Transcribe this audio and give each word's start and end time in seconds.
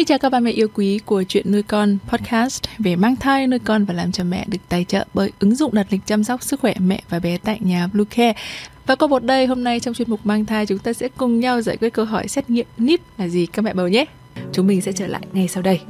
Xin 0.00 0.06
chào 0.06 0.18
các 0.18 0.28
bà 0.28 0.40
mẹ 0.40 0.50
yêu 0.50 0.68
quý 0.74 1.00
của 1.04 1.22
Chuyện 1.28 1.52
nuôi 1.52 1.62
con 1.62 1.98
podcast 2.08 2.62
về 2.78 2.96
mang 2.96 3.16
thai, 3.16 3.46
nuôi 3.46 3.58
con 3.58 3.84
và 3.84 3.94
làm 3.94 4.12
cho 4.12 4.24
mẹ 4.24 4.44
được 4.48 4.58
tài 4.68 4.84
trợ 4.84 5.04
bởi 5.14 5.30
ứng 5.38 5.54
dụng 5.54 5.74
đặt 5.74 5.86
lịch 5.90 6.00
chăm 6.06 6.24
sóc 6.24 6.42
sức 6.42 6.60
khỏe 6.60 6.74
mẹ 6.78 7.02
và 7.08 7.18
bé 7.18 7.38
tại 7.38 7.58
nhà 7.60 7.86
Bluecare. 7.86 8.32
Và 8.86 8.94
có 8.94 9.06
một 9.06 9.24
đây 9.24 9.46
hôm 9.46 9.64
nay 9.64 9.80
trong 9.80 9.94
chuyên 9.94 10.10
mục 10.10 10.20
mang 10.24 10.44
thai 10.44 10.66
chúng 10.66 10.78
ta 10.78 10.92
sẽ 10.92 11.08
cùng 11.16 11.40
nhau 11.40 11.60
giải 11.60 11.76
quyết 11.76 11.92
câu 11.92 12.04
hỏi 12.04 12.28
xét 12.28 12.50
nghiệm 12.50 12.66
NIP 12.78 13.00
là 13.18 13.28
gì 13.28 13.46
các 13.46 13.62
mẹ 13.62 13.74
bầu 13.74 13.88
nhé. 13.88 14.04
Chúng 14.52 14.66
mình 14.66 14.80
sẽ 14.80 14.92
trở 14.92 15.06
lại 15.06 15.22
ngay 15.32 15.48
sau 15.48 15.62
đây. 15.62 15.80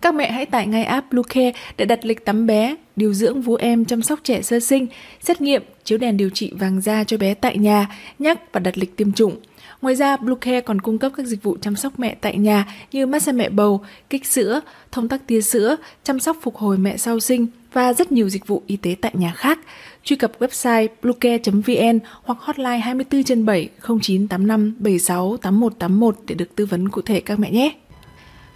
Các 0.00 0.14
mẹ 0.14 0.30
hãy 0.32 0.46
tải 0.46 0.66
ngay 0.66 0.84
app 0.84 1.10
Bluecare 1.10 1.52
để 1.76 1.84
đặt 1.84 2.04
lịch 2.04 2.24
tắm 2.24 2.46
bé, 2.46 2.76
điều 2.96 3.12
dưỡng 3.12 3.42
vú 3.42 3.54
em 3.54 3.84
chăm 3.84 4.02
sóc 4.02 4.20
trẻ 4.22 4.42
sơ 4.42 4.60
sinh, 4.60 4.86
xét 5.20 5.40
nghiệm, 5.40 5.62
chiếu 5.84 5.98
đèn 5.98 6.16
điều 6.16 6.30
trị 6.30 6.52
vàng 6.58 6.80
da 6.80 7.04
cho 7.04 7.16
bé 7.16 7.34
tại 7.34 7.58
nhà, 7.58 7.86
nhắc 8.18 8.52
và 8.52 8.60
đặt 8.60 8.78
lịch 8.78 8.96
tiêm 8.96 9.12
chủng. 9.12 9.36
Ngoài 9.82 9.94
ra, 9.94 10.16
Bluecare 10.16 10.60
còn 10.60 10.80
cung 10.80 10.98
cấp 10.98 11.12
các 11.16 11.26
dịch 11.26 11.42
vụ 11.42 11.56
chăm 11.60 11.76
sóc 11.76 11.98
mẹ 11.98 12.16
tại 12.20 12.38
nhà 12.38 12.66
như 12.92 13.06
massage 13.06 13.38
mẹ 13.38 13.48
bầu, 13.48 13.84
kích 14.10 14.26
sữa, 14.26 14.60
thông 14.92 15.08
tắc 15.08 15.26
tia 15.26 15.40
sữa, 15.40 15.76
chăm 16.04 16.20
sóc 16.20 16.36
phục 16.42 16.56
hồi 16.56 16.78
mẹ 16.78 16.96
sau 16.96 17.20
sinh 17.20 17.46
và 17.72 17.92
rất 17.92 18.12
nhiều 18.12 18.28
dịch 18.28 18.46
vụ 18.46 18.62
y 18.66 18.76
tế 18.76 18.96
tại 19.00 19.12
nhà 19.14 19.32
khác. 19.36 19.58
Truy 20.04 20.16
cập 20.16 20.40
website 20.40 20.88
bluecare.vn 21.02 21.98
hoặc 22.22 22.38
hotline 22.40 22.78
24 22.78 23.24
trên 23.24 23.46
7 23.46 23.68
0985 23.80 24.74
76 24.78 25.36
8181 25.36 26.16
để 26.26 26.34
được 26.34 26.56
tư 26.56 26.66
vấn 26.66 26.88
cụ 26.88 27.02
thể 27.02 27.20
các 27.20 27.38
mẹ 27.38 27.50
nhé. 27.50 27.74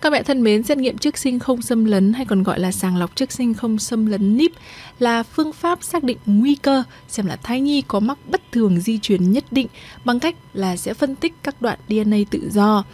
Các 0.01 0.13
mẹ 0.13 0.23
thân 0.23 0.43
mến, 0.43 0.63
xét 0.63 0.79
nghiệm 0.79 0.99
trước 0.99 1.19
sinh 1.19 1.39
không 1.39 1.63
xâm 1.63 1.85
lấn 1.85 2.13
hay 2.13 2.25
còn 2.25 2.43
gọi 2.43 2.61
là 2.61 2.73
sàng 2.73 2.97
lọc 2.97 3.17
trước 3.17 3.33
sinh 3.33 3.55
không 3.55 3.79
xâm 3.79 4.07
lấn 4.07 4.37
NIP 4.37 4.53
là 4.99 5.23
phương 5.23 5.53
pháp 5.53 5.83
xác 5.83 6.05
định 6.05 6.19
nguy 6.27 6.55
cơ 6.55 6.83
xem 7.09 7.27
là 7.27 7.37
thai 7.37 7.61
nhi 7.61 7.83
có 7.89 8.01
mắc 8.01 8.19
bất 8.27 8.53
thường 8.53 8.81
di 8.81 8.99
truyền 8.99 9.33
nhất 9.33 9.45
định 9.51 9.67
bằng 10.05 10.21
cách 10.21 10.37
là 10.55 10.77
sẽ 10.77 10.95
phân 10.95 11.15
tích 11.15 11.35
các 11.43 11.63
đoạn 11.63 11.79
DNA 11.89 12.17
tự 12.31 12.51
do. 12.53 12.85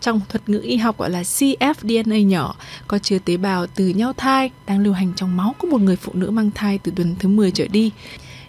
Trong 0.00 0.20
thuật 0.28 0.48
ngữ 0.48 0.60
y 0.64 0.76
học 0.76 0.98
gọi 0.98 1.10
là 1.10 1.22
cfDNA 1.22 2.26
nhỏ, 2.26 2.54
có 2.88 2.98
chứa 2.98 3.18
tế 3.18 3.36
bào 3.36 3.66
từ 3.66 3.88
nhau 3.88 4.12
thai 4.16 4.50
đang 4.66 4.78
lưu 4.78 4.92
hành 4.92 5.12
trong 5.16 5.36
máu 5.36 5.54
của 5.58 5.66
một 5.66 5.80
người 5.80 5.96
phụ 5.96 6.12
nữ 6.14 6.30
mang 6.30 6.50
thai 6.54 6.78
từ 6.78 6.92
tuần 6.96 7.14
thứ 7.18 7.28
10 7.28 7.50
trở 7.50 7.66
đi. 7.68 7.90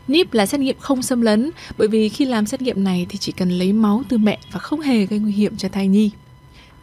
NIP 0.07 0.33
là 0.33 0.45
xét 0.45 0.59
nghiệm 0.59 0.75
không 0.79 1.01
xâm 1.01 1.21
lấn 1.21 1.51
bởi 1.77 1.87
vì 1.87 2.09
khi 2.09 2.25
làm 2.25 2.45
xét 2.45 2.61
nghiệm 2.61 2.83
này 2.83 3.05
thì 3.09 3.17
chỉ 3.17 3.31
cần 3.31 3.49
lấy 3.49 3.73
máu 3.73 4.03
từ 4.09 4.17
mẹ 4.17 4.37
và 4.51 4.59
không 4.59 4.81
hề 4.81 5.05
gây 5.05 5.19
nguy 5.19 5.31
hiểm 5.31 5.57
cho 5.57 5.69
thai 5.69 5.87
nhi. 5.87 6.11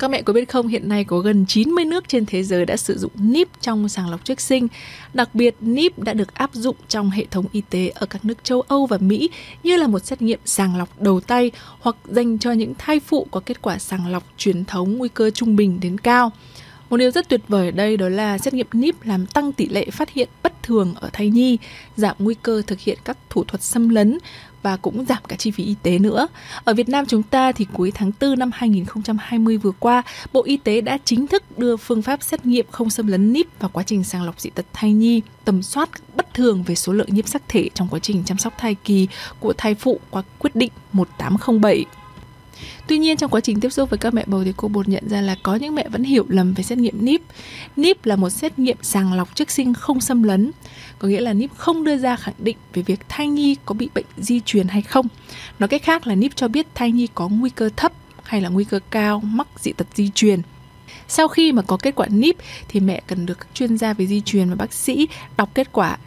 Các 0.00 0.10
mẹ 0.10 0.22
có 0.22 0.32
biết 0.32 0.48
không, 0.48 0.68
hiện 0.68 0.88
nay 0.88 1.04
có 1.04 1.18
gần 1.18 1.46
90 1.46 1.84
nước 1.84 2.08
trên 2.08 2.26
thế 2.26 2.42
giới 2.42 2.66
đã 2.66 2.76
sử 2.76 2.98
dụng 2.98 3.12
NIP 3.14 3.48
trong 3.60 3.88
sàng 3.88 4.10
lọc 4.10 4.24
trước 4.24 4.40
sinh. 4.40 4.68
Đặc 5.14 5.34
biệt, 5.34 5.54
NIP 5.60 5.98
đã 5.98 6.14
được 6.14 6.34
áp 6.34 6.50
dụng 6.52 6.76
trong 6.88 7.10
hệ 7.10 7.26
thống 7.30 7.46
y 7.52 7.62
tế 7.70 7.88
ở 7.88 8.06
các 8.06 8.24
nước 8.24 8.44
châu 8.44 8.60
Âu 8.60 8.86
và 8.86 8.98
Mỹ 9.00 9.30
như 9.62 9.76
là 9.76 9.86
một 9.86 10.06
xét 10.06 10.22
nghiệm 10.22 10.38
sàng 10.44 10.76
lọc 10.76 11.00
đầu 11.00 11.20
tay 11.20 11.50
hoặc 11.80 11.96
dành 12.04 12.38
cho 12.38 12.52
những 12.52 12.74
thai 12.78 13.00
phụ 13.00 13.26
có 13.30 13.40
kết 13.40 13.62
quả 13.62 13.78
sàng 13.78 14.06
lọc 14.06 14.24
truyền 14.36 14.64
thống 14.64 14.98
nguy 14.98 15.08
cơ 15.08 15.30
trung 15.30 15.56
bình 15.56 15.78
đến 15.80 15.98
cao. 15.98 16.32
Một 16.90 16.96
điều 16.96 17.10
rất 17.10 17.28
tuyệt 17.28 17.40
vời 17.48 17.66
ở 17.66 17.70
đây 17.70 17.96
đó 17.96 18.08
là 18.08 18.38
xét 18.38 18.54
nghiệm 18.54 18.66
NIP 18.72 19.02
làm 19.02 19.26
tăng 19.26 19.52
tỷ 19.52 19.68
lệ 19.68 19.90
phát 19.90 20.10
hiện 20.10 20.28
bất 20.42 20.62
thường 20.62 20.94
ở 21.00 21.10
thai 21.12 21.28
nhi, 21.28 21.58
giảm 21.96 22.16
nguy 22.18 22.34
cơ 22.42 22.62
thực 22.66 22.80
hiện 22.80 22.98
các 23.04 23.18
thủ 23.30 23.44
thuật 23.44 23.62
xâm 23.62 23.88
lấn 23.88 24.18
và 24.62 24.76
cũng 24.76 25.04
giảm 25.04 25.22
cả 25.28 25.36
chi 25.36 25.50
phí 25.50 25.64
y 25.64 25.74
tế 25.82 25.98
nữa. 25.98 26.28
Ở 26.64 26.74
Việt 26.74 26.88
Nam 26.88 27.06
chúng 27.06 27.22
ta 27.22 27.52
thì 27.52 27.66
cuối 27.72 27.92
tháng 27.94 28.12
4 28.20 28.38
năm 28.38 28.50
2020 28.54 29.56
vừa 29.56 29.70
qua, 29.70 30.02
Bộ 30.32 30.42
Y 30.44 30.56
tế 30.56 30.80
đã 30.80 30.98
chính 31.04 31.26
thức 31.26 31.58
đưa 31.58 31.76
phương 31.76 32.02
pháp 32.02 32.22
xét 32.22 32.46
nghiệm 32.46 32.66
không 32.70 32.90
xâm 32.90 33.06
lấn 33.06 33.32
níp 33.32 33.46
vào 33.60 33.70
quá 33.72 33.82
trình 33.82 34.04
sàng 34.04 34.22
lọc 34.22 34.40
dị 34.40 34.50
tật 34.50 34.66
thai 34.72 34.92
nhi, 34.92 35.22
tầm 35.44 35.62
soát 35.62 35.88
bất 36.16 36.34
thường 36.34 36.62
về 36.62 36.74
số 36.74 36.92
lượng 36.92 37.08
nhiễm 37.10 37.26
sắc 37.26 37.42
thể 37.48 37.68
trong 37.74 37.88
quá 37.88 37.98
trình 37.98 38.22
chăm 38.26 38.38
sóc 38.38 38.54
thai 38.58 38.74
kỳ 38.74 39.08
của 39.40 39.52
thai 39.58 39.74
phụ 39.74 40.00
qua 40.10 40.22
quyết 40.38 40.56
định 40.56 40.70
1807 40.92 41.84
Tuy 42.86 42.98
nhiên 42.98 43.16
trong 43.16 43.30
quá 43.30 43.40
trình 43.40 43.60
tiếp 43.60 43.70
xúc 43.70 43.90
với 43.90 43.98
các 43.98 44.14
mẹ 44.14 44.24
bầu 44.26 44.44
thì 44.44 44.52
cô 44.56 44.68
bột 44.68 44.88
nhận 44.88 45.08
ra 45.08 45.20
là 45.20 45.36
có 45.42 45.54
những 45.54 45.74
mẹ 45.74 45.88
vẫn 45.88 46.02
hiểu 46.02 46.24
lầm 46.28 46.54
về 46.54 46.62
xét 46.62 46.78
nghiệm 46.78 47.04
NIP. 47.04 47.22
NIP 47.76 48.06
là 48.06 48.16
một 48.16 48.30
xét 48.30 48.58
nghiệm 48.58 48.76
sàng 48.82 49.12
lọc 49.12 49.34
trước 49.34 49.50
sinh 49.50 49.74
không 49.74 50.00
xâm 50.00 50.22
lấn, 50.22 50.50
có 50.98 51.08
nghĩa 51.08 51.20
là 51.20 51.32
NIP 51.32 51.50
không 51.56 51.84
đưa 51.84 51.96
ra 51.96 52.16
khẳng 52.16 52.34
định 52.38 52.56
về 52.74 52.82
việc 52.82 53.00
thai 53.08 53.26
nhi 53.26 53.56
có 53.64 53.74
bị 53.74 53.88
bệnh 53.94 54.06
di 54.16 54.40
truyền 54.40 54.68
hay 54.68 54.82
không. 54.82 55.06
Nói 55.58 55.68
cách 55.68 55.82
khác 55.82 56.06
là 56.06 56.14
NIP 56.14 56.36
cho 56.36 56.48
biết 56.48 56.66
thai 56.74 56.92
nhi 56.92 57.08
có 57.14 57.28
nguy 57.28 57.50
cơ 57.50 57.70
thấp 57.76 57.92
hay 58.22 58.40
là 58.40 58.48
nguy 58.48 58.64
cơ 58.64 58.80
cao 58.90 59.20
mắc 59.20 59.48
dị 59.60 59.72
tật 59.72 59.86
di 59.94 60.10
truyền. 60.14 60.42
Sau 61.08 61.28
khi 61.28 61.52
mà 61.52 61.62
có 61.62 61.76
kết 61.76 61.94
quả 61.94 62.06
NIP 62.10 62.36
thì 62.68 62.80
mẹ 62.80 63.02
cần 63.06 63.26
được 63.26 63.38
các 63.38 63.48
chuyên 63.54 63.78
gia 63.78 63.92
về 63.92 64.06
di 64.06 64.20
truyền 64.20 64.48
và 64.48 64.54
bác 64.54 64.72
sĩ 64.72 65.08
đọc 65.36 65.50
kết 65.54 65.72
quả 65.72 65.98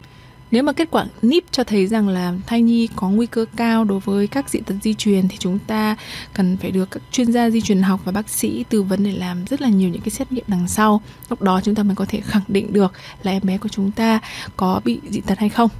nếu 0.54 0.62
mà 0.62 0.72
kết 0.72 0.88
quả 0.90 1.06
NIP 1.22 1.44
cho 1.50 1.64
thấy 1.64 1.86
rằng 1.86 2.08
là 2.08 2.34
thai 2.46 2.62
nhi 2.62 2.88
có 2.96 3.08
nguy 3.08 3.26
cơ 3.26 3.44
cao 3.56 3.84
đối 3.84 4.00
với 4.00 4.26
các 4.26 4.50
dị 4.50 4.60
tật 4.60 4.74
di 4.82 4.94
truyền 4.94 5.28
thì 5.28 5.36
chúng 5.38 5.58
ta 5.58 5.96
cần 6.34 6.56
phải 6.56 6.70
được 6.70 6.90
các 6.90 7.02
chuyên 7.10 7.32
gia 7.32 7.50
di 7.50 7.60
truyền 7.60 7.82
học 7.82 8.00
và 8.04 8.12
bác 8.12 8.28
sĩ 8.28 8.64
tư 8.68 8.82
vấn 8.82 9.04
để 9.04 9.12
làm 9.12 9.44
rất 9.44 9.62
là 9.62 9.68
nhiều 9.68 9.88
những 9.88 10.00
cái 10.00 10.10
xét 10.10 10.32
nghiệm 10.32 10.44
đằng 10.46 10.68
sau. 10.68 11.02
Lúc 11.28 11.42
đó 11.42 11.60
chúng 11.64 11.74
ta 11.74 11.82
mới 11.82 11.96
có 11.96 12.04
thể 12.08 12.20
khẳng 12.20 12.42
định 12.48 12.72
được 12.72 12.92
là 13.22 13.32
em 13.32 13.42
bé 13.44 13.58
của 13.58 13.68
chúng 13.68 13.90
ta 13.90 14.20
có 14.56 14.80
bị 14.84 15.00
dị 15.10 15.20
tật 15.20 15.38
hay 15.38 15.48
không. 15.48 15.70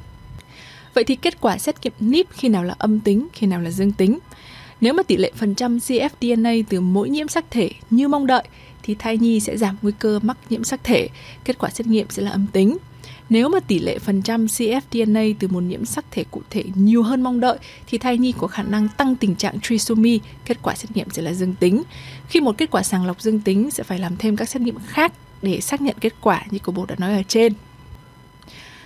Vậy 0.94 1.04
thì 1.04 1.16
kết 1.16 1.40
quả 1.40 1.58
xét 1.58 1.74
nghiệm 1.82 1.92
NIP 2.00 2.26
khi 2.30 2.48
nào 2.48 2.64
là 2.64 2.74
âm 2.78 3.00
tính, 3.00 3.28
khi 3.32 3.46
nào 3.46 3.60
là 3.60 3.70
dương 3.70 3.92
tính? 3.92 4.18
Nếu 4.80 4.92
mà 4.92 5.02
tỷ 5.02 5.16
lệ 5.16 5.32
phần 5.36 5.54
trăm 5.54 5.78
cfDNA 5.78 6.62
từ 6.68 6.80
mỗi 6.80 7.10
nhiễm 7.10 7.28
sắc 7.28 7.44
thể 7.50 7.70
như 7.90 8.08
mong 8.08 8.26
đợi 8.26 8.44
thì 8.82 8.94
thai 8.98 9.18
nhi 9.18 9.40
sẽ 9.40 9.56
giảm 9.56 9.76
nguy 9.82 9.92
cơ 9.98 10.18
mắc 10.22 10.36
nhiễm 10.50 10.64
sắc 10.64 10.84
thể, 10.84 11.08
kết 11.44 11.58
quả 11.58 11.70
xét 11.70 11.86
nghiệm 11.86 12.06
sẽ 12.10 12.22
là 12.22 12.30
âm 12.30 12.46
tính. 12.46 12.76
Nếu 13.28 13.48
mà 13.48 13.60
tỷ 13.60 13.78
lệ 13.78 13.98
phần 13.98 14.22
trăm 14.22 14.46
cfDNA 14.46 15.34
từ 15.38 15.48
một 15.48 15.60
nhiễm 15.60 15.84
sắc 15.84 16.04
thể 16.10 16.24
cụ 16.30 16.42
thể 16.50 16.64
nhiều 16.74 17.02
hơn 17.02 17.22
mong 17.22 17.40
đợi 17.40 17.58
thì 17.86 17.98
thai 17.98 18.18
nhi 18.18 18.32
có 18.38 18.46
khả 18.46 18.62
năng 18.62 18.88
tăng 18.88 19.16
tình 19.16 19.34
trạng 19.34 19.60
trisomy, 19.60 20.20
kết 20.44 20.58
quả 20.62 20.74
xét 20.74 20.96
nghiệm 20.96 21.10
sẽ 21.10 21.22
là 21.22 21.32
dương 21.32 21.54
tính. 21.54 21.82
Khi 22.28 22.40
một 22.40 22.58
kết 22.58 22.70
quả 22.70 22.82
sàng 22.82 23.06
lọc 23.06 23.20
dương 23.20 23.40
tính 23.40 23.70
sẽ 23.70 23.82
phải 23.82 23.98
làm 23.98 24.16
thêm 24.16 24.36
các 24.36 24.48
xét 24.48 24.62
nghiệm 24.62 24.78
khác 24.86 25.12
để 25.42 25.60
xác 25.60 25.80
nhận 25.80 25.96
kết 26.00 26.14
quả 26.20 26.42
như 26.50 26.58
cô 26.62 26.72
bố 26.72 26.86
đã 26.86 26.94
nói 26.98 27.14
ở 27.14 27.22
trên. 27.28 27.52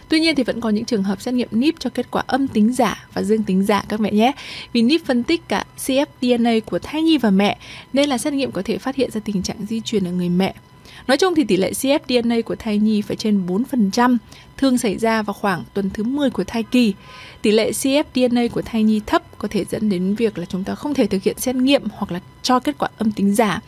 Tuy 0.09 0.21
nhiên 0.21 0.35
thì 0.35 0.43
vẫn 0.43 0.61
có 0.61 0.71
những 0.71 0.85
trường 0.85 1.03
hợp 1.03 1.23
xét 1.23 1.35
nghiệm 1.35 1.49
NIP 1.51 1.75
cho 1.79 1.91
kết 1.91 2.11
quả 2.11 2.23
âm 2.27 2.49
tính 2.49 2.73
giả 2.73 3.09
và 3.15 3.23
dương 3.23 3.43
tính 3.43 3.63
giả 3.63 3.85
các 3.89 4.01
mẹ 4.01 4.13
nhé. 4.13 4.33
Vì 4.73 4.83
NIP 4.83 5.05
phân 5.07 5.23
tích 5.23 5.49
cả 5.49 5.65
cfDNA 5.79 6.61
của 6.61 6.79
thai 6.79 7.03
nhi 7.03 7.19
và 7.19 7.31
mẹ 7.31 7.59
nên 7.93 8.09
là 8.09 8.19
xét 8.19 8.33
nghiệm 8.33 8.53
có 8.53 8.63
thể 8.65 8.79
phát 8.79 8.97
hiện 8.97 9.11
ra 9.11 9.21
tình 9.25 9.43
trạng 9.43 9.67
di 9.67 9.81
truyền 9.81 10.05
ở 10.05 10.13
người 10.13 10.29
mẹ. 10.29 10.55
Nói 11.07 11.17
chung 11.17 11.35
thì 11.35 11.45
tỷ 11.45 11.57
lệ 11.57 11.73
cfDNA 11.73 12.43
của 12.43 12.57
thai 12.57 12.79
nhi 12.79 13.03
phải 13.03 13.17
trên 13.17 13.47
4%, 13.47 14.17
thường 14.57 14.79
xảy 14.79 14.99
ra 14.99 15.23
vào 15.23 15.35
khoảng 15.35 15.65
tuần 15.75 15.91
thứ 15.91 16.03
10 16.03 16.31
của 16.31 16.45
thai 16.45 16.63
kỳ. 16.63 16.95
Tỷ 17.43 17.51
lệ 17.51 17.71
cfDNA 17.71 18.49
của 18.49 18.63
thai 18.63 18.83
nhi 18.83 19.01
thấp 19.07 19.39
có 19.39 19.49
thể 19.51 19.65
dẫn 19.71 19.89
đến 19.89 20.15
việc 20.15 20.39
là 20.39 20.45
chúng 20.45 20.65
ta 20.65 20.75
không 20.75 20.95
thể 20.95 21.07
thực 21.07 21.23
hiện 21.23 21.39
xét 21.39 21.57
nghiệm 21.57 21.83
hoặc 21.93 22.13
là 22.13 22.21
cho 22.43 22.61
kết 22.61 22.79
quả 22.79 22.89
âm 22.99 23.13
tính 23.13 23.35
giả. 23.35 23.61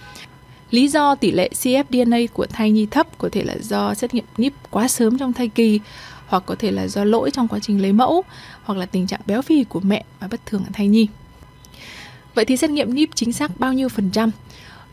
Lý 0.70 0.88
do 0.88 1.14
tỷ 1.14 1.30
lệ 1.30 1.50
cfDNA 1.52 2.26
của 2.32 2.46
thai 2.46 2.70
nhi 2.70 2.86
thấp 2.86 3.18
có 3.18 3.28
thể 3.32 3.44
là 3.44 3.54
do 3.60 3.94
xét 3.94 4.14
nghiệm 4.14 4.24
níp 4.36 4.52
quá 4.70 4.88
sớm 4.88 5.18
trong 5.18 5.32
thai 5.32 5.48
kỳ 5.48 5.80
hoặc 6.26 6.42
có 6.46 6.54
thể 6.54 6.70
là 6.70 6.88
do 6.88 7.04
lỗi 7.04 7.30
trong 7.30 7.48
quá 7.48 7.58
trình 7.62 7.82
lấy 7.82 7.92
mẫu 7.92 8.24
hoặc 8.62 8.78
là 8.78 8.86
tình 8.86 9.06
trạng 9.06 9.20
béo 9.26 9.42
phì 9.42 9.64
của 9.64 9.80
mẹ 9.80 10.04
và 10.20 10.28
bất 10.28 10.46
thường 10.46 10.64
ở 10.64 10.70
thai 10.72 10.88
nhi. 10.88 11.06
Vậy 12.34 12.44
thì 12.44 12.56
xét 12.56 12.70
nghiệm 12.70 12.94
níp 12.94 13.08
chính 13.14 13.32
xác 13.32 13.60
bao 13.60 13.72
nhiêu 13.72 13.88
phần 13.88 14.10
trăm? 14.10 14.30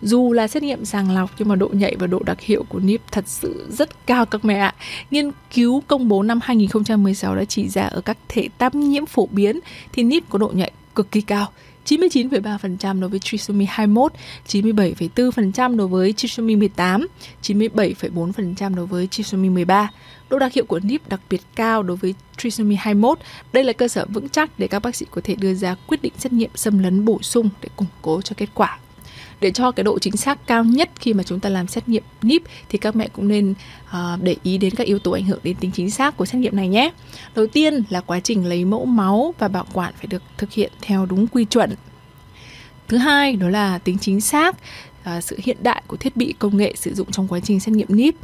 Dù 0.01 0.33
là 0.33 0.47
xét 0.47 0.63
nghiệm 0.63 0.85
sàng 0.85 1.11
lọc 1.11 1.31
nhưng 1.39 1.47
mà 1.47 1.55
độ 1.55 1.69
nhạy 1.73 1.95
và 1.99 2.07
độ 2.07 2.19
đặc 2.25 2.41
hiệu 2.41 2.63
của 2.69 2.79
NIP 2.79 3.01
thật 3.11 3.27
sự 3.27 3.67
rất 3.69 4.07
cao 4.07 4.25
các 4.25 4.45
mẹ 4.45 4.57
ạ. 4.57 4.75
Nghiên 5.11 5.31
cứu 5.53 5.83
công 5.87 6.07
bố 6.07 6.23
năm 6.23 6.39
2016 6.43 7.35
đã 7.35 7.45
chỉ 7.45 7.69
ra 7.69 7.83
ở 7.83 8.01
các 8.01 8.17
thể 8.27 8.47
tam 8.57 8.79
nhiễm 8.79 9.05
phổ 9.05 9.27
biến 9.31 9.59
thì 9.93 10.03
NIP 10.03 10.29
có 10.29 10.39
độ 10.39 10.51
nhạy 10.53 10.71
cực 10.95 11.11
kỳ 11.11 11.21
cao. 11.21 11.51
99,3% 11.85 12.99
đối 12.99 13.09
với 13.09 13.19
trisomy 13.19 13.65
21, 13.69 14.13
97,4% 14.47 15.77
đối 15.77 15.87
với 15.87 16.13
trisomy 16.13 16.55
18, 16.55 17.07
97,4% 17.43 18.75
đối 18.75 18.85
với 18.85 19.07
trisomy 19.07 19.49
13. 19.49 19.91
Độ 20.29 20.39
đặc 20.39 20.53
hiệu 20.53 20.65
của 20.65 20.79
NIP 20.83 21.09
đặc 21.09 21.19
biệt 21.29 21.41
cao 21.55 21.83
đối 21.83 21.97
với 21.97 22.15
trisomy 22.37 22.75
21. 22.75 23.19
Đây 23.53 23.63
là 23.63 23.73
cơ 23.73 23.87
sở 23.87 24.05
vững 24.09 24.29
chắc 24.29 24.59
để 24.59 24.67
các 24.67 24.79
bác 24.79 24.95
sĩ 24.95 25.05
có 25.11 25.21
thể 25.23 25.35
đưa 25.35 25.53
ra 25.53 25.75
quyết 25.87 26.01
định 26.01 26.13
xét 26.17 26.33
nghiệm 26.33 26.51
xâm 26.55 26.79
lấn 26.79 27.05
bổ 27.05 27.19
sung 27.21 27.49
để 27.61 27.69
củng 27.75 27.87
cố 28.01 28.21
cho 28.21 28.33
kết 28.37 28.49
quả 28.53 28.79
để 29.41 29.51
cho 29.51 29.71
cái 29.71 29.83
độ 29.83 29.99
chính 29.99 30.17
xác 30.17 30.47
cao 30.47 30.63
nhất 30.63 30.89
khi 30.99 31.13
mà 31.13 31.23
chúng 31.23 31.39
ta 31.39 31.49
làm 31.49 31.67
xét 31.67 31.89
nghiệm 31.89 32.03
NIP 32.21 32.43
thì 32.69 32.77
các 32.77 32.95
mẹ 32.95 33.07
cũng 33.07 33.27
nên 33.27 33.53
uh, 33.85 34.21
để 34.21 34.35
ý 34.43 34.57
đến 34.57 34.75
các 34.75 34.87
yếu 34.87 34.99
tố 34.99 35.11
ảnh 35.11 35.25
hưởng 35.25 35.39
đến 35.43 35.55
tính 35.55 35.71
chính 35.73 35.91
xác 35.91 36.17
của 36.17 36.25
xét 36.25 36.41
nghiệm 36.41 36.55
này 36.55 36.67
nhé. 36.67 36.91
Đầu 37.35 37.47
tiên 37.47 37.83
là 37.89 38.01
quá 38.01 38.19
trình 38.19 38.45
lấy 38.45 38.65
mẫu 38.65 38.85
máu 38.85 39.33
và 39.39 39.47
bảo 39.47 39.65
quản 39.73 39.93
phải 39.97 40.07
được 40.07 40.23
thực 40.37 40.51
hiện 40.51 40.71
theo 40.81 41.05
đúng 41.05 41.27
quy 41.27 41.45
chuẩn. 41.45 41.75
Thứ 42.87 42.97
hai 42.97 43.35
đó 43.35 43.49
là 43.49 43.77
tính 43.77 43.97
chính 44.01 44.21
xác, 44.21 44.55
uh, 45.17 45.23
sự 45.23 45.39
hiện 45.43 45.57
đại 45.61 45.83
của 45.87 45.97
thiết 45.97 46.15
bị 46.15 46.33
công 46.39 46.57
nghệ 46.57 46.73
sử 46.75 46.93
dụng 46.93 47.11
trong 47.11 47.27
quá 47.27 47.39
trình 47.39 47.59
xét 47.59 47.75
nghiệm 47.75 47.87
NIP. 47.89 48.15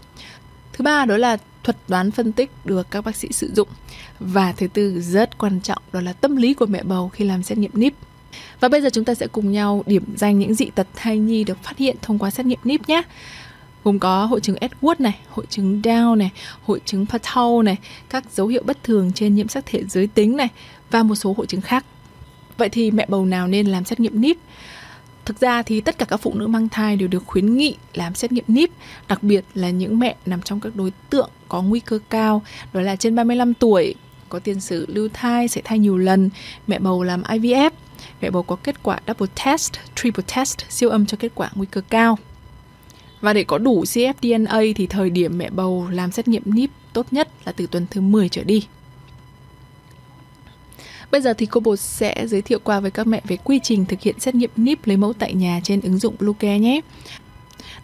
Thứ 0.73 0.83
ba 0.83 1.05
đó 1.05 1.17
là 1.17 1.38
thuật 1.63 1.77
toán 1.88 2.11
phân 2.11 2.31
tích 2.31 2.51
được 2.65 2.88
các 2.91 3.05
bác 3.05 3.15
sĩ 3.15 3.27
sử 3.31 3.51
dụng. 3.55 3.67
Và 4.19 4.51
thứ 4.51 4.67
tư 4.67 5.01
rất 5.01 5.38
quan 5.38 5.61
trọng 5.61 5.81
đó 5.93 6.01
là 6.01 6.13
tâm 6.13 6.35
lý 6.35 6.53
của 6.53 6.65
mẹ 6.65 6.83
bầu 6.83 7.09
khi 7.09 7.25
làm 7.25 7.43
xét 7.43 7.57
nghiệm 7.57 7.71
NIP. 7.73 7.93
Và 8.59 8.69
bây 8.69 8.81
giờ 8.81 8.89
chúng 8.94 9.06
ta 9.06 9.13
sẽ 9.13 9.27
cùng 9.27 9.51
nhau 9.51 9.83
điểm 9.85 10.03
danh 10.15 10.39
những 10.39 10.53
dị 10.53 10.69
tật 10.75 10.88
thai 10.95 11.18
nhi 11.18 11.44
được 11.44 11.63
phát 11.63 11.77
hiện 11.77 11.95
thông 12.01 12.19
qua 12.19 12.31
xét 12.31 12.45
nghiệm 12.45 12.59
NIP 12.63 12.89
nhé 12.89 13.01
gồm 13.83 14.00
có 14.00 14.25
hội 14.25 14.41
chứng 14.41 14.56
Edward 14.56 14.95
này, 15.00 15.19
hội 15.30 15.45
chứng 15.50 15.81
Down 15.81 16.15
này, 16.15 16.31
hội 16.63 16.81
chứng 16.85 17.06
Patel 17.06 17.63
này, 17.65 17.77
các 18.09 18.24
dấu 18.31 18.47
hiệu 18.47 18.63
bất 18.65 18.83
thường 18.83 19.12
trên 19.15 19.35
nhiễm 19.35 19.47
sắc 19.47 19.65
thể 19.65 19.83
giới 19.83 20.07
tính 20.07 20.38
này 20.38 20.47
và 20.91 21.03
một 21.03 21.15
số 21.15 21.33
hội 21.38 21.47
chứng 21.47 21.62
khác. 21.62 21.85
Vậy 22.57 22.69
thì 22.69 22.91
mẹ 22.91 23.06
bầu 23.09 23.25
nào 23.25 23.47
nên 23.47 23.68
làm 23.68 23.85
xét 23.85 24.00
nghiệm 24.00 24.21
NIP? 24.21 24.38
Thực 25.25 25.39
ra 25.39 25.62
thì 25.62 25.81
tất 25.81 25.97
cả 25.97 26.06
các 26.06 26.18
phụ 26.18 26.33
nữ 26.33 26.47
mang 26.47 26.69
thai 26.69 26.95
đều 26.95 27.07
được 27.07 27.24
khuyến 27.25 27.57
nghị 27.57 27.75
làm 27.94 28.15
xét 28.15 28.31
nghiệm 28.31 28.44
níp, 28.47 28.69
đặc 29.07 29.24
biệt 29.24 29.45
là 29.53 29.69
những 29.69 30.00
mẹ 30.00 30.15
nằm 30.25 30.41
trong 30.41 30.59
các 30.59 30.75
đối 30.75 30.91
tượng 31.09 31.29
có 31.50 31.62
nguy 31.62 31.79
cơ 31.79 32.00
cao, 32.09 32.41
đó 32.74 32.81
là 32.81 32.95
trên 32.95 33.15
35 33.15 33.53
tuổi, 33.53 33.95
có 34.29 34.39
tiền 34.39 34.59
sử 34.59 34.86
lưu 34.89 35.09
thai, 35.13 35.47
sẽ 35.47 35.62
thai 35.63 35.79
nhiều 35.79 35.97
lần, 35.97 36.29
mẹ 36.68 36.79
bầu 36.79 37.03
làm 37.03 37.21
IVF, 37.24 37.71
mẹ 38.23 38.31
bầu 38.31 38.43
có 38.43 38.55
kết 38.55 38.83
quả 38.83 38.99
double 39.07 39.27
test, 39.45 39.73
triple 39.95 40.23
test, 40.35 40.57
siêu 40.69 40.89
âm 40.89 41.05
cho 41.05 41.17
kết 41.19 41.31
quả 41.35 41.49
nguy 41.55 41.65
cơ 41.71 41.81
cao. 41.89 42.17
Và 43.21 43.33
để 43.33 43.43
có 43.43 43.57
đủ 43.57 43.83
cfDNA 43.83 44.73
thì 44.75 44.87
thời 44.87 45.09
điểm 45.09 45.37
mẹ 45.37 45.49
bầu 45.49 45.87
làm 45.91 46.11
xét 46.11 46.27
nghiệm 46.27 46.43
níp 46.45 46.69
tốt 46.93 47.05
nhất 47.11 47.29
là 47.45 47.51
từ 47.51 47.67
tuần 47.67 47.85
thứ 47.91 48.01
10 48.01 48.29
trở 48.29 48.43
đi. 48.43 48.67
Bây 51.11 51.21
giờ 51.21 51.33
thì 51.33 51.45
cô 51.45 51.59
bột 51.59 51.79
sẽ 51.79 52.27
giới 52.27 52.41
thiệu 52.41 52.59
qua 52.63 52.79
với 52.79 52.91
các 52.91 53.07
mẹ 53.07 53.21
về 53.27 53.37
quy 53.43 53.59
trình 53.63 53.85
thực 53.85 54.01
hiện 54.01 54.19
xét 54.19 54.35
nghiệm 54.35 54.49
níp 54.55 54.87
lấy 54.87 54.97
mẫu 54.97 55.13
tại 55.13 55.33
nhà 55.33 55.59
trên 55.63 55.81
ứng 55.81 55.97
dụng 55.97 56.15
Bluecare 56.19 56.59
nhé. 56.59 56.81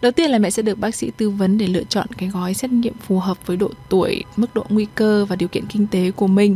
Đầu 0.02 0.12
tiên 0.12 0.32
là 0.32 0.40
mẹ 0.40 0.50
sẽ 0.50 0.64
được 0.64 0.80
bác 0.80 0.96
sĩ 0.96 1.12
tư 1.18 1.30
vấn 1.30 1.58
để 1.58 1.68
lựa 1.68 1.84
chọn 1.84 2.08
cái 2.18 2.30
gói 2.30 2.54
xét 2.54 2.72
nghiệm 2.72 2.94
phù 2.94 3.20
hợp 3.20 3.48
với 3.48 3.58
độ 3.58 3.70
tuổi, 3.90 4.24
mức 4.38 4.54
độ 4.54 4.66
nguy 4.70 4.88
cơ 4.96 5.26
và 5.26 5.36
điều 5.36 5.50
kiện 5.50 5.66
kinh 5.66 5.88
tế 5.88 6.12
của 6.12 6.28
mình. 6.28 6.56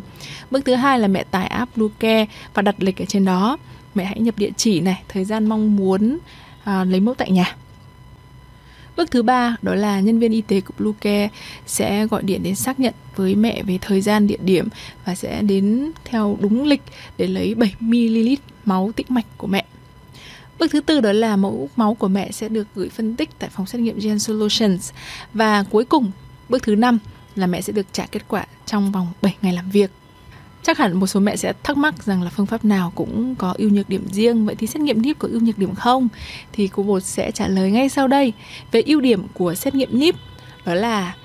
Bước 0.51 0.65
thứ 0.65 0.75
hai 0.75 0.99
là 0.99 1.07
mẹ 1.07 1.23
tải 1.23 1.47
app 1.47 1.77
Bluecare 1.77 2.25
và 2.53 2.61
đặt 2.61 2.75
lịch 2.79 3.01
ở 3.01 3.05
trên 3.05 3.25
đó. 3.25 3.57
Mẹ 3.95 4.03
hãy 4.03 4.19
nhập 4.19 4.37
địa 4.37 4.51
chỉ 4.57 4.79
này, 4.79 5.03
thời 5.07 5.25
gian 5.25 5.45
mong 5.45 5.75
muốn 5.75 6.17
à, 6.63 6.83
lấy 6.83 6.99
mẫu 6.99 7.13
tại 7.13 7.31
nhà. 7.31 7.55
Bước 8.97 9.11
thứ 9.11 9.23
ba 9.23 9.55
đó 9.61 9.75
là 9.75 9.99
nhân 9.99 10.19
viên 10.19 10.31
y 10.31 10.41
tế 10.41 10.61
của 10.61 10.73
Bluecare 10.79 11.29
sẽ 11.65 12.05
gọi 12.05 12.23
điện 12.23 12.43
đến 12.43 12.55
xác 12.55 12.79
nhận 12.79 12.93
với 13.15 13.35
mẹ 13.35 13.63
về 13.63 13.77
thời 13.81 14.01
gian 14.01 14.27
địa 14.27 14.37
điểm 14.41 14.67
và 15.05 15.15
sẽ 15.15 15.41
đến 15.41 15.91
theo 16.05 16.37
đúng 16.41 16.63
lịch 16.63 16.81
để 17.17 17.27
lấy 17.27 17.55
7 17.55 17.75
ml 17.79 18.33
máu 18.65 18.91
tĩnh 18.95 19.07
mạch 19.09 19.25
của 19.37 19.47
mẹ. 19.47 19.65
Bước 20.59 20.71
thứ 20.71 20.81
tư 20.81 21.01
đó 21.01 21.11
là 21.11 21.35
mẫu 21.35 21.69
máu 21.75 21.93
của 21.93 22.07
mẹ 22.07 22.31
sẽ 22.31 22.49
được 22.49 22.67
gửi 22.75 22.89
phân 22.89 23.15
tích 23.15 23.29
tại 23.39 23.49
phòng 23.49 23.65
xét 23.65 23.81
nghiệm 23.81 23.99
Gen 23.99 24.19
Solutions. 24.19 24.91
Và 25.33 25.63
cuối 25.63 25.85
cùng, 25.85 26.11
bước 26.49 26.63
thứ 26.63 26.75
năm 26.75 26.99
là 27.35 27.47
mẹ 27.47 27.61
sẽ 27.61 27.73
được 27.73 27.85
trả 27.91 28.05
kết 28.05 28.27
quả 28.27 28.45
trong 28.65 28.91
vòng 28.91 29.07
7 29.21 29.35
ngày 29.41 29.53
làm 29.53 29.69
việc. 29.69 29.91
Chắc 30.63 30.77
hẳn 30.77 30.99
một 30.99 31.07
số 31.07 31.19
mẹ 31.19 31.35
sẽ 31.35 31.53
thắc 31.63 31.77
mắc 31.77 32.03
rằng 32.03 32.23
là 32.23 32.29
phương 32.29 32.45
pháp 32.45 32.65
nào 32.65 32.91
cũng 32.95 33.35
có 33.35 33.53
ưu 33.57 33.69
nhược 33.69 33.89
điểm 33.89 34.07
riêng. 34.11 34.45
Vậy 34.45 34.55
thì 34.55 34.67
xét 34.67 34.81
nghiệm 34.81 35.01
NIP 35.01 35.19
có 35.19 35.27
ưu 35.31 35.41
nhược 35.41 35.57
điểm 35.57 35.75
không? 35.75 36.07
Thì 36.51 36.67
cô 36.67 36.83
bột 36.83 37.03
sẽ 37.03 37.31
trả 37.31 37.47
lời 37.47 37.71
ngay 37.71 37.89
sau 37.89 38.07
đây. 38.07 38.33
Về 38.71 38.81
ưu 38.81 39.01
điểm 39.01 39.27
của 39.33 39.55
xét 39.55 39.75
nghiệm 39.75 39.99
NIP 39.99 40.15
Đó 40.65 40.73
là 40.73 41.15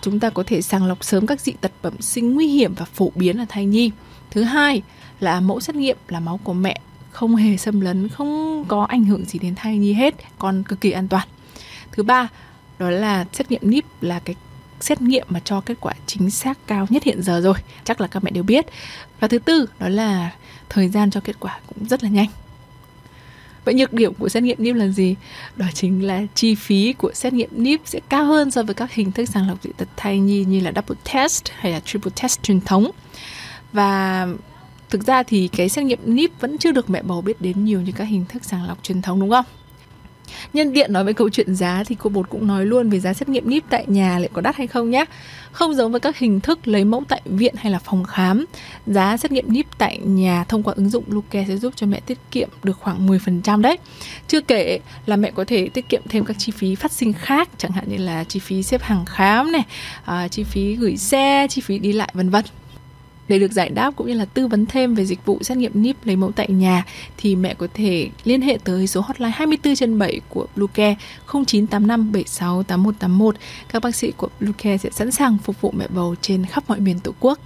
chúng 0.00 0.20
ta 0.20 0.30
có 0.30 0.42
thể 0.46 0.62
sàng 0.62 0.86
lọc 0.86 1.04
sớm 1.04 1.26
các 1.26 1.40
dị 1.40 1.52
tật 1.60 1.72
bẩm 1.82 1.94
sinh 2.00 2.34
nguy 2.34 2.46
hiểm 2.46 2.74
và 2.74 2.84
phổ 2.84 3.12
biến 3.14 3.38
ở 3.38 3.44
thai 3.48 3.66
nhi. 3.66 3.90
Thứ 4.30 4.42
hai 4.42 4.82
là 5.20 5.40
mẫu 5.40 5.60
xét 5.60 5.76
nghiệm 5.76 5.96
là 6.08 6.20
máu 6.20 6.40
của 6.44 6.52
mẹ 6.52 6.80
không 7.12 7.36
hề 7.36 7.56
xâm 7.56 7.80
lấn, 7.80 8.08
không 8.08 8.64
có 8.68 8.84
ảnh 8.84 9.04
hưởng 9.04 9.24
gì 9.24 9.38
đến 9.38 9.54
thai 9.54 9.78
nhi 9.78 9.92
hết, 9.92 10.14
còn 10.38 10.62
cực 10.62 10.80
kỳ 10.80 10.90
an 10.90 11.08
toàn. 11.08 11.28
Thứ 11.92 12.02
ba, 12.02 12.28
đó 12.78 12.90
là 12.90 13.24
xét 13.32 13.50
nghiệm 13.50 13.70
níp 13.70 13.84
là 14.00 14.18
cái 14.18 14.36
xét 14.80 15.02
nghiệm 15.02 15.26
mà 15.28 15.40
cho 15.44 15.60
kết 15.60 15.76
quả 15.80 15.94
chính 16.06 16.30
xác 16.30 16.58
cao 16.66 16.86
nhất 16.90 17.02
hiện 17.02 17.22
giờ 17.22 17.40
rồi 17.40 17.54
chắc 17.84 18.00
là 18.00 18.06
các 18.06 18.24
mẹ 18.24 18.30
đều 18.30 18.42
biết 18.42 18.66
và 19.20 19.28
thứ 19.28 19.38
tư 19.38 19.66
đó 19.78 19.88
là 19.88 20.30
thời 20.68 20.88
gian 20.88 21.10
cho 21.10 21.20
kết 21.20 21.36
quả 21.40 21.60
cũng 21.66 21.88
rất 21.88 22.02
là 22.02 22.08
nhanh 22.08 22.28
Vậy 23.64 23.74
nhược 23.74 23.92
điểm 23.92 24.14
của 24.14 24.28
xét 24.28 24.42
nghiệm 24.42 24.56
níp 24.60 24.74
là 24.76 24.88
gì? 24.88 25.16
Đó 25.56 25.66
chính 25.74 26.06
là 26.06 26.22
chi 26.34 26.54
phí 26.54 26.92
của 26.92 27.10
xét 27.14 27.32
nghiệm 27.32 27.48
níp 27.52 27.80
sẽ 27.84 28.00
cao 28.08 28.24
hơn 28.24 28.50
so 28.50 28.62
với 28.62 28.74
các 28.74 28.92
hình 28.92 29.12
thức 29.12 29.24
sàng 29.24 29.48
lọc 29.48 29.62
dị 29.62 29.70
tật 29.76 29.88
thai 29.96 30.18
nhi 30.18 30.44
như 30.44 30.60
là 30.60 30.72
double 30.76 30.96
test 31.12 31.44
hay 31.54 31.72
là 31.72 31.80
triple 31.80 32.12
test 32.22 32.42
truyền 32.42 32.60
thống. 32.60 32.90
Và 33.72 34.26
thực 34.92 35.06
ra 35.06 35.22
thì 35.22 35.48
cái 35.48 35.68
xét 35.68 35.84
nghiệm 35.84 35.98
NIP 36.04 36.30
vẫn 36.40 36.58
chưa 36.58 36.72
được 36.72 36.90
mẹ 36.90 37.02
bầu 37.02 37.20
biết 37.20 37.40
đến 37.40 37.64
nhiều 37.64 37.80
như 37.80 37.92
các 37.96 38.04
hình 38.04 38.24
thức 38.28 38.44
sàng 38.44 38.68
lọc 38.68 38.82
truyền 38.82 39.02
thống 39.02 39.20
đúng 39.20 39.30
không? 39.30 39.44
Nhân 40.52 40.74
tiện 40.74 40.92
nói 40.92 41.04
về 41.04 41.12
câu 41.12 41.30
chuyện 41.30 41.54
giá 41.54 41.84
thì 41.86 41.96
cô 41.98 42.10
bột 42.10 42.30
cũng 42.30 42.46
nói 42.46 42.66
luôn 42.66 42.90
về 42.90 43.00
giá 43.00 43.14
xét 43.14 43.28
nghiệm 43.28 43.50
níp 43.50 43.64
tại 43.70 43.84
nhà 43.86 44.18
liệu 44.18 44.28
có 44.32 44.40
đắt 44.40 44.56
hay 44.56 44.66
không 44.66 44.90
nhé. 44.90 45.04
Không 45.52 45.74
giống 45.74 45.90
với 45.90 46.00
các 46.00 46.18
hình 46.18 46.40
thức 46.40 46.68
lấy 46.68 46.84
mẫu 46.84 47.02
tại 47.08 47.20
viện 47.24 47.54
hay 47.58 47.72
là 47.72 47.78
phòng 47.78 48.04
khám, 48.04 48.44
giá 48.86 49.16
xét 49.16 49.32
nghiệm 49.32 49.52
níp 49.52 49.66
tại 49.78 49.98
nhà 49.98 50.44
thông 50.44 50.62
qua 50.62 50.74
ứng 50.76 50.90
dụng 50.90 51.04
Luke 51.08 51.44
sẽ 51.48 51.56
giúp 51.56 51.72
cho 51.76 51.86
mẹ 51.86 52.00
tiết 52.06 52.18
kiệm 52.30 52.48
được 52.62 52.78
khoảng 52.80 53.06
10% 53.06 53.60
đấy. 53.60 53.78
Chưa 54.28 54.40
kể 54.40 54.78
là 55.06 55.16
mẹ 55.16 55.30
có 55.30 55.44
thể 55.44 55.68
tiết 55.68 55.88
kiệm 55.88 56.02
thêm 56.08 56.24
các 56.24 56.36
chi 56.38 56.52
phí 56.56 56.74
phát 56.74 56.92
sinh 56.92 57.12
khác, 57.12 57.48
chẳng 57.58 57.72
hạn 57.72 57.84
như 57.88 57.96
là 57.96 58.24
chi 58.24 58.40
phí 58.40 58.62
xếp 58.62 58.82
hàng 58.82 59.04
khám 59.04 59.52
này, 59.52 59.64
à, 60.04 60.28
chi 60.28 60.44
phí 60.44 60.76
gửi 60.76 60.96
xe, 60.96 61.46
chi 61.50 61.60
phí 61.60 61.78
đi 61.78 61.92
lại 61.92 62.08
vân 62.14 62.30
vân. 62.30 62.44
Để 63.28 63.38
được 63.38 63.52
giải 63.52 63.68
đáp 63.68 63.96
cũng 63.96 64.06
như 64.06 64.14
là 64.14 64.24
tư 64.24 64.46
vấn 64.46 64.66
thêm 64.66 64.94
về 64.94 65.04
dịch 65.04 65.26
vụ 65.26 65.38
xét 65.42 65.58
nghiệm 65.58 65.72
NIP 65.74 65.96
lấy 66.04 66.16
mẫu 66.16 66.32
tại 66.32 66.48
nhà, 66.48 66.84
thì 67.16 67.36
mẹ 67.36 67.54
có 67.54 67.66
thể 67.74 68.08
liên 68.24 68.42
hệ 68.42 68.58
tới 68.64 68.86
số 68.86 69.00
hotline 69.00 69.32
24 69.34 69.74
trên 69.74 69.98
7 69.98 70.20
của 70.28 70.46
Bluecare 70.56 70.96
0985 71.32 72.12
76 72.12 72.62
8181. 72.62 73.36
Các 73.72 73.82
bác 73.82 73.94
sĩ 73.94 74.12
của 74.16 74.28
Bluecare 74.40 74.76
sẽ 74.76 74.90
sẵn 74.90 75.10
sàng 75.10 75.38
phục 75.38 75.60
vụ 75.60 75.72
mẹ 75.76 75.86
bầu 75.88 76.14
trên 76.20 76.46
khắp 76.46 76.64
mọi 76.68 76.80
miền 76.80 77.00
Tổ 77.00 77.12
quốc. 77.20 77.38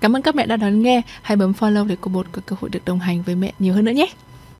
Cảm 0.00 0.16
ơn 0.16 0.22
các 0.22 0.34
mẹ 0.34 0.46
đã 0.46 0.56
đón 0.56 0.82
nghe. 0.82 1.02
Hãy 1.22 1.36
bấm 1.36 1.52
follow 1.52 1.86
để 1.86 1.96
cô 2.00 2.10
bột 2.10 2.26
có 2.32 2.42
cơ 2.46 2.56
hội 2.60 2.70
được 2.70 2.84
đồng 2.84 2.98
hành 2.98 3.22
với 3.22 3.34
mẹ 3.34 3.52
nhiều 3.58 3.74
hơn 3.74 3.84
nữa 3.84 3.92
nhé. 3.92 4.06